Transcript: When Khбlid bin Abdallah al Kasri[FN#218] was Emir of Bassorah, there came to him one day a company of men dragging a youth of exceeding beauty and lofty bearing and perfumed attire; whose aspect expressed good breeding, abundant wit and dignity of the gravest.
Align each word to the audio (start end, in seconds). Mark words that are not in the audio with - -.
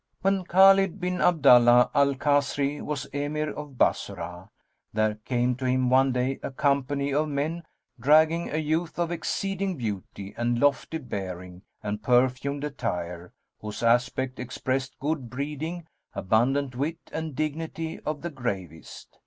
When 0.23 0.45
Khбlid 0.45 0.99
bin 0.99 1.21
Abdallah 1.21 1.91
al 1.93 2.15
Kasri[FN#218] 2.15 2.81
was 2.81 3.05
Emir 3.13 3.51
of 3.51 3.77
Bassorah, 3.77 4.49
there 4.91 5.19
came 5.25 5.53
to 5.57 5.65
him 5.65 5.91
one 5.91 6.11
day 6.11 6.39
a 6.41 6.49
company 6.49 7.13
of 7.13 7.27
men 7.29 7.61
dragging 7.99 8.49
a 8.49 8.57
youth 8.57 8.97
of 8.97 9.11
exceeding 9.11 9.77
beauty 9.77 10.33
and 10.35 10.57
lofty 10.57 10.97
bearing 10.97 11.61
and 11.83 12.01
perfumed 12.01 12.63
attire; 12.63 13.31
whose 13.59 13.83
aspect 13.83 14.39
expressed 14.39 14.97
good 14.99 15.29
breeding, 15.29 15.85
abundant 16.15 16.75
wit 16.75 17.11
and 17.13 17.35
dignity 17.35 17.99
of 17.99 18.23
the 18.23 18.31
gravest. 18.31 19.19